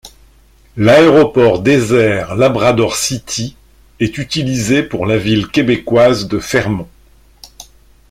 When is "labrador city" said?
2.35-3.55